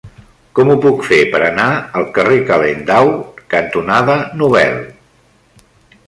[0.59, 1.67] Com ho puc fer per anar
[1.99, 3.11] al carrer Calendau
[3.55, 4.79] cantonada Nobel?